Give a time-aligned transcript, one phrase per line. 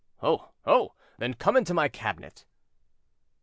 [0.23, 0.49] "Oh!
[0.65, 0.95] oh!
[1.19, 2.45] then come into my cabinet."